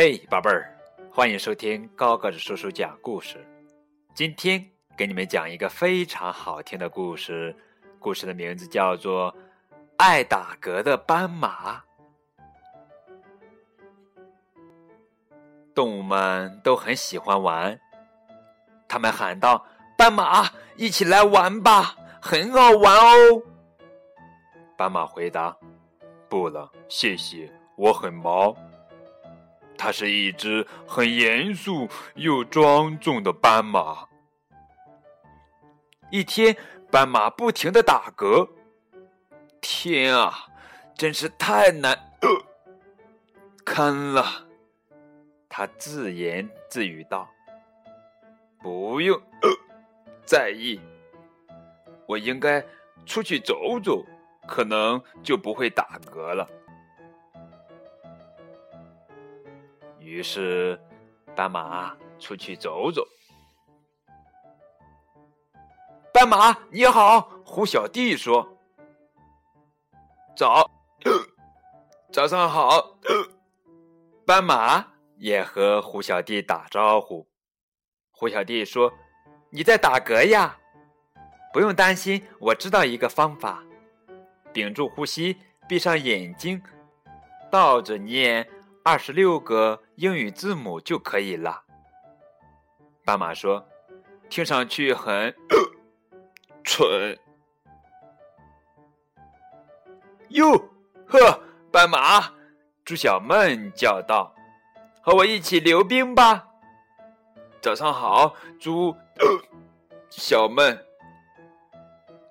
[0.00, 0.72] 嘿，宝贝儿，
[1.10, 3.44] 欢迎收听高个子叔叔讲故事。
[4.14, 4.64] 今天
[4.96, 7.52] 给你们讲一个非常好听的故事，
[7.98, 9.32] 故事的名字叫做
[9.96, 11.78] 《爱打嗝的斑马》。
[15.74, 17.80] 动物们都很喜欢玩，
[18.86, 19.66] 他们喊道
[19.98, 23.42] ：“斑马，一起来玩吧，很好玩哦。”
[24.78, 25.56] 斑马回答
[26.30, 28.54] ：“不了，谢谢，我很忙。”
[29.78, 34.08] 它是一只很严肃又庄重的斑马。
[36.10, 36.56] 一天，
[36.90, 38.48] 斑马不停的打嗝。
[39.60, 40.48] 天啊，
[40.94, 41.96] 真是太难
[43.64, 44.46] 堪了！
[45.48, 47.28] 他自言自语道
[48.62, 49.20] ：“不用
[50.24, 50.80] 在意，
[52.06, 52.64] 我应该
[53.04, 54.04] 出去走走，
[54.46, 56.48] 可能就不会打嗝了。”
[60.08, 60.80] 于是，
[61.36, 63.06] 斑马出去走走。
[66.14, 68.56] 斑马你好，胡小弟说
[70.34, 70.68] ：“早，
[72.10, 72.98] 早上好。
[74.24, 74.82] ”斑马
[75.18, 77.28] 也和胡小弟打招呼。
[78.10, 78.90] 胡小弟说
[79.52, 80.58] ：“你在打嗝呀？
[81.52, 83.62] 不用担心，我知道一个方法。
[84.54, 85.36] 屏住呼吸，
[85.68, 86.62] 闭上眼睛，
[87.50, 88.48] 倒着念。”
[88.90, 91.62] 二十六个英语字母就可以了。
[93.04, 93.68] 斑马说
[94.30, 95.36] ：“听上去很
[96.64, 97.18] 蠢。”
[100.30, 100.50] 哟
[101.06, 101.18] 呵，
[101.70, 102.32] 斑马！
[102.82, 104.34] 猪小妹叫道
[105.04, 106.48] ：“和我一起溜冰吧！”
[107.60, 108.96] 早上好，猪
[110.08, 110.62] 小妹。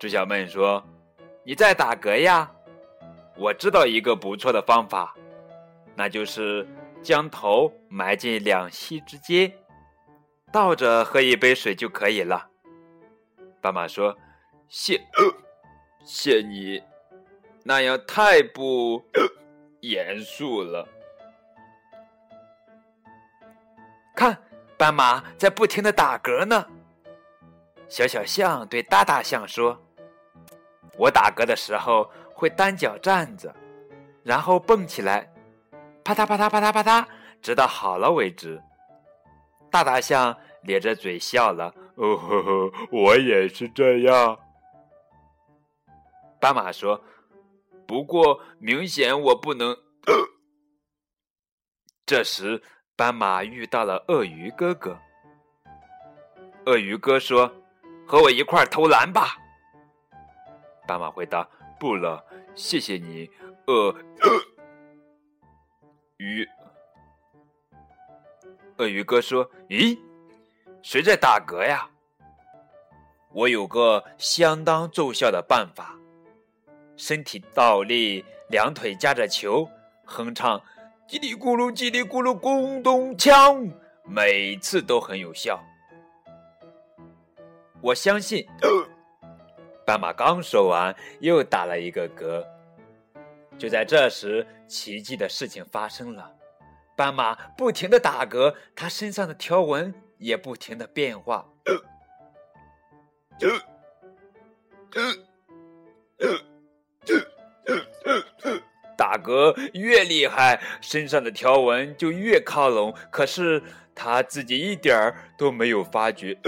[0.00, 0.82] 猪小妹说
[1.46, 2.50] ：“你在打嗝呀？
[3.36, 5.14] 我知道一个不错的方法。”
[6.00, 6.66] 那就是
[7.02, 9.52] 将头埋进两膝之间，
[10.50, 12.48] 倒着喝一杯水就可以了。
[13.60, 14.16] 斑马说
[14.66, 14.98] ：“谢，
[16.02, 16.82] 谢你，
[17.64, 19.04] 那样太不
[19.82, 20.88] 严肃了。”
[24.16, 24.42] 看，
[24.78, 26.66] 斑马在不停的打嗝呢。
[27.90, 29.78] 小小象对大大象说
[30.96, 33.54] ：“我打嗝的时候会单脚站着，
[34.22, 35.30] 然后蹦起来。”
[36.04, 37.06] 啪嗒啪嗒啪嗒啪嗒，
[37.40, 38.62] 直到好了为止。
[39.70, 41.74] 大大象咧着嘴笑了。
[41.96, 44.38] 哦呵呵，我也是这样。
[46.40, 47.04] 斑马说
[47.86, 49.76] ：“不过明显我不能。
[52.06, 52.62] ”这时，
[52.96, 54.98] 斑马遇到了鳄鱼哥哥。
[56.66, 57.52] 鳄鱼哥说
[58.08, 59.36] ：“和我一块儿投篮吧。”
[60.88, 62.24] 斑马回答：“不了，
[62.54, 63.30] 谢谢你，
[63.66, 63.94] 呃”
[64.24, 64.40] 呃。”
[66.20, 66.46] 鱼，
[68.76, 69.98] 鳄鱼哥说：“咦，
[70.82, 71.88] 谁在打嗝呀？
[73.32, 75.98] 我有个相当奏效的办法，
[76.94, 79.66] 身体倒立，两腿夹着球，
[80.04, 80.62] 哼唱
[81.08, 83.72] ‘叽里咕噜叽里咕噜咣咚锵’，
[84.04, 85.58] 每次都很有效。
[87.80, 88.46] 我相信。
[89.86, 92.44] ”斑马刚说完，又打了一个嗝。
[93.60, 96.34] 就在这时，奇迹的事情发生了。
[96.96, 101.46] 斑马不停的打嗝，它身上的条纹也不停的变化。
[108.96, 112.94] 打嗝越厉害，身上的条纹就越靠拢。
[113.10, 113.62] 可是
[113.94, 116.38] 他自己一点儿都没有发觉。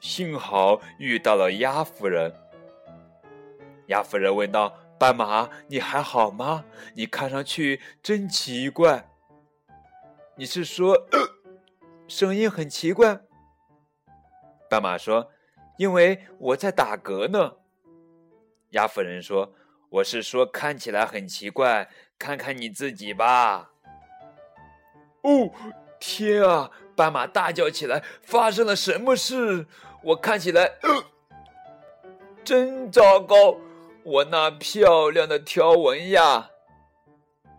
[0.00, 2.32] 幸好遇到了鸭夫人。
[3.88, 4.72] 鸭夫人问道。
[4.98, 6.64] 斑马，你还好吗？
[6.94, 9.08] 你看上去真奇怪。
[10.36, 11.06] 你是说
[12.06, 13.20] 声音很奇怪？
[14.68, 15.30] 斑马说
[15.78, 17.54] ：“因为我在打嗝呢。”
[18.70, 19.54] 鸭夫人说
[19.88, 23.70] ：“我是说看起来很奇怪，看看你自己吧。”
[25.22, 25.50] 哦，
[25.98, 26.70] 天啊！
[26.94, 29.66] 斑马大叫起来：“发生了什么事？
[30.02, 30.72] 我看起来
[32.44, 33.56] 真糟糕。”
[34.08, 36.48] 我那漂亮的条纹呀！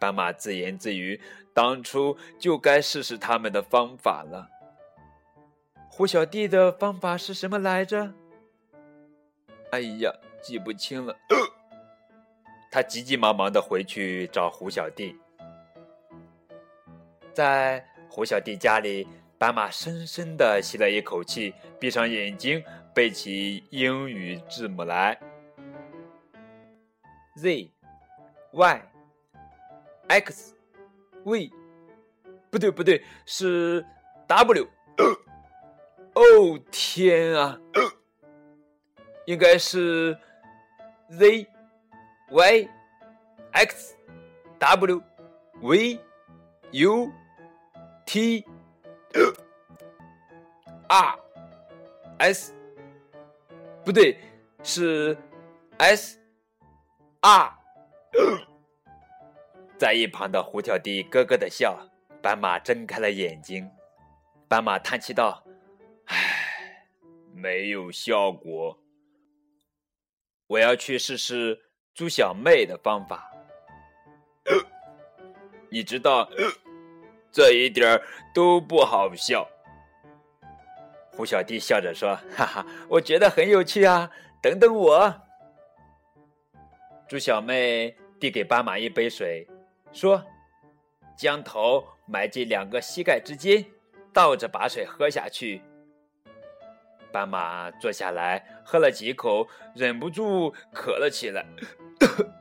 [0.00, 1.20] 斑马自言自语
[1.52, 4.48] ：“当初就该试试他们的方法了。”
[5.92, 8.14] 胡小弟的方法是什么来着？
[9.70, 10.10] 哎呀，
[10.40, 11.14] 记不清了。
[12.72, 15.14] 他急急忙忙的回去找胡小弟。
[17.34, 19.06] 在胡小弟家里，
[19.36, 22.64] 斑马深深的吸了一口气，闭上眼睛，
[22.94, 25.20] 背起英语字母来。
[27.40, 27.72] Z,
[28.52, 28.82] Y,
[30.08, 30.54] X,
[31.24, 31.50] V,
[32.50, 33.82] 不对不对，是
[34.26, 34.68] W。
[36.12, 37.58] 哦天啊，
[39.24, 40.18] 应该是
[41.08, 41.46] Z
[42.30, 42.68] Y
[43.52, 43.96] X
[44.58, 45.02] W
[45.62, 45.98] V
[46.72, 47.10] U
[48.04, 48.44] T
[50.88, 51.18] R
[52.18, 52.52] S，
[53.82, 54.18] 不对，
[54.62, 55.16] 是
[55.78, 56.19] S
[57.20, 57.58] 啊。
[59.78, 61.88] 在一旁的胡小弟咯咯的笑，
[62.20, 63.70] 斑马睁开了眼睛。
[64.46, 65.42] 斑马叹气道
[66.06, 66.86] ：“唉，
[67.32, 68.78] 没有效果。
[70.48, 71.58] 我要去试试
[71.94, 73.30] 猪小妹的方法。
[75.70, 76.28] 你知道，
[77.32, 78.02] 这一点儿
[78.34, 79.48] 都不好笑。”
[81.16, 84.10] 胡小弟笑着说：“哈哈，我觉得很有趣啊！
[84.42, 85.22] 等等我。”
[87.10, 89.44] 猪小妹递给斑马一杯水。
[89.92, 90.24] 说
[91.18, 93.66] ：“将头埋进两个膝盖之间，
[94.12, 95.60] 倒着把水喝下去。”
[97.10, 101.44] 斑马坐下来喝了几口，忍不住咳了起来，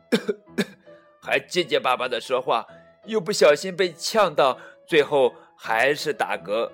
[1.20, 2.68] 还结结巴巴的说话，
[3.06, 6.72] 又不小心被呛到，最后还是打嗝。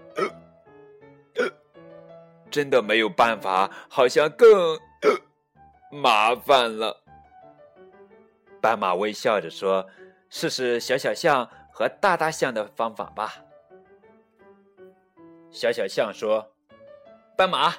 [2.52, 4.78] 真的没有办法，好像更
[5.90, 7.05] 麻烦了。
[8.66, 9.86] 斑马微笑着说。
[10.28, 13.36] 试试小小象和大大象的方法吧。
[15.52, 16.52] 小小象说
[17.38, 17.72] ：“斑马，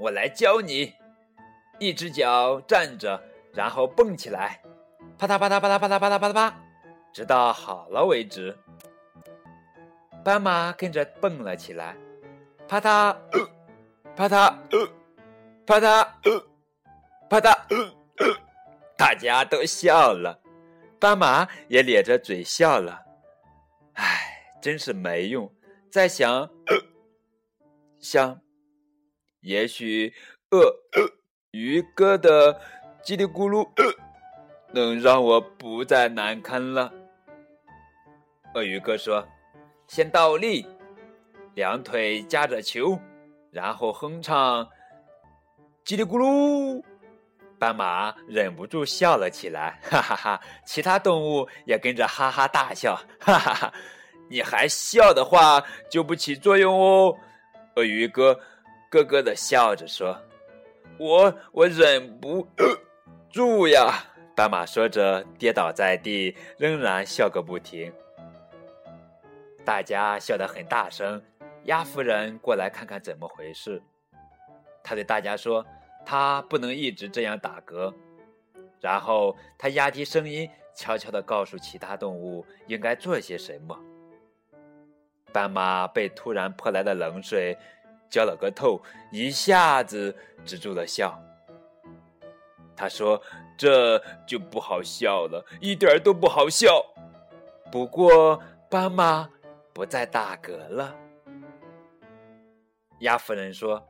[0.00, 0.94] 我来教你，
[1.80, 3.20] 一只脚站着，
[3.52, 4.62] 然后蹦起来，
[5.18, 6.52] 啪嗒啪嗒啪嗒啪嗒啪嗒啪嗒，
[7.12, 8.56] 直到好了为止。”
[10.24, 11.96] 斑马跟着蹦了起来，
[12.68, 13.14] 啪嗒，
[14.14, 14.54] 啪嗒，
[15.66, 16.08] 啪嗒，
[17.28, 17.58] 啪嗒，
[18.98, 20.42] 大家都笑了。
[21.00, 23.06] 斑马也咧着嘴笑了，
[23.94, 25.50] 唉，真是没用。
[25.90, 26.50] 在想，
[28.00, 28.40] 想，
[29.40, 30.12] 也许
[30.50, 30.74] 鳄
[31.52, 32.60] 鱼哥的
[33.04, 33.68] 叽里咕噜
[34.74, 36.92] 能让我不再难堪了。
[38.54, 39.24] 鳄鱼哥说
[39.86, 40.66] ：“先倒立，
[41.54, 42.98] 两腿夹着球，
[43.52, 44.68] 然后哼唱
[45.84, 46.82] 叽里咕噜。”
[47.58, 50.40] 斑马忍不住笑了起来，哈哈哈！
[50.64, 53.72] 其他动物也跟着哈哈大笑，哈哈哈！
[54.30, 55.60] 你还笑的话
[55.90, 57.16] 就不起作用哦。
[57.74, 58.38] 鳄鱼哥
[58.90, 60.16] 咯咯的笑着说
[60.98, 62.46] ：“我我忍不
[63.30, 64.04] 住呀！”
[64.36, 67.92] 斑马说着跌倒在地，仍然笑个不停。
[69.64, 71.20] 大家笑得很大声，
[71.64, 73.82] 鸭夫人过来看看怎么回事，
[74.84, 75.66] 他对大家说。
[76.10, 77.92] 他不能一直这样打嗝，
[78.80, 83.78] 然后他压低声音，悄悄地告诉其他动物应该做些什么。
[85.34, 87.54] 斑马被突然泼来的冷水
[88.08, 88.80] 浇了个透，
[89.12, 90.16] 一下子
[90.46, 91.22] 止住了笑。
[92.74, 93.22] 他说
[93.58, 96.82] ：“这就不好笑了，一点都不好笑。”
[97.70, 99.28] 不过，斑马
[99.74, 100.96] 不再打嗝了。
[103.00, 103.86] 鸭夫人说：“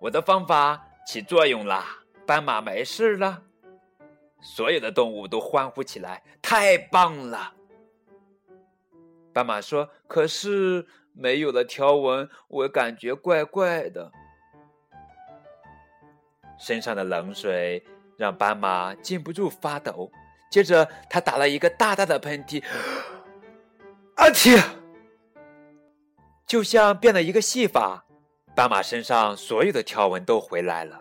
[0.00, 2.00] 我的方法。”起作用啦！
[2.26, 3.42] 斑马没事了，
[4.42, 7.54] 所有的动物都欢呼起来，太棒了！
[9.32, 14.12] 斑马说：“可是没有了条纹，我感觉怪怪的。”
[16.60, 17.82] 身上的冷水
[18.18, 20.12] 让斑马禁不住发抖，
[20.50, 22.62] 接着他打了一个大大的喷嚏，
[24.16, 24.62] 啊嚏！
[26.46, 28.04] 就像变了一个戏法。
[28.58, 31.00] 斑马身上所有的条纹都回来了。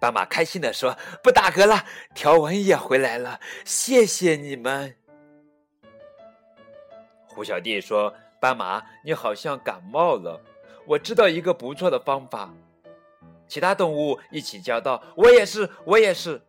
[0.00, 4.94] 斑马开心地说：“不打嗝了，条纹也回来了，谢谢你们。”
[7.26, 10.40] 胡小弟说：“斑马，你好像感冒了，
[10.86, 12.54] 我知道一个不错的方法。”
[13.48, 16.40] 其他动物一起叫道：“我也是，我也是。”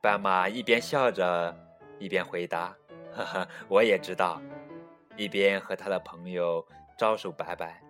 [0.00, 1.54] 斑马一边笑着，
[1.98, 2.74] 一边回答
[3.12, 4.40] ：“呵呵，我也知道。”
[5.18, 6.66] 一边和他的朋友
[6.96, 7.83] 招手拜拜。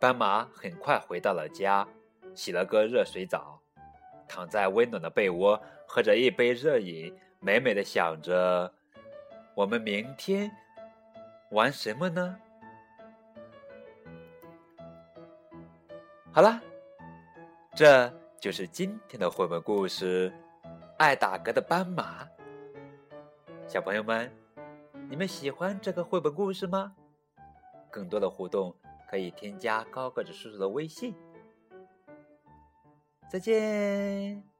[0.00, 1.86] 斑马很快回到了家，
[2.32, 3.60] 洗了个热水澡，
[4.28, 8.72] 躺在温暖的被窝，喝着一杯热饮，美美的想着：
[9.56, 10.50] 我们明天
[11.50, 12.36] 玩什么呢？
[16.30, 16.62] 好了，
[17.74, 18.08] 这
[18.40, 20.30] 就是今天的绘本故事
[20.96, 22.24] 《爱打嗝的斑马》。
[23.66, 24.32] 小朋友们，
[25.10, 26.94] 你们喜欢这个绘本故事吗？
[27.90, 28.72] 更多的互动。
[29.08, 31.14] 可以添加高个子叔叔的微信。
[33.30, 34.57] 再见。